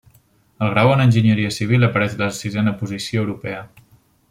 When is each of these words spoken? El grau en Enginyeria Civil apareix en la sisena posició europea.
El 0.67 0.71
grau 0.71 0.93
en 0.93 1.03
Enginyeria 1.03 1.51
Civil 1.59 1.87
apareix 1.89 2.17
en 2.17 2.23
la 2.25 2.31
sisena 2.41 2.75
posició 2.83 3.25
europea. 3.27 3.63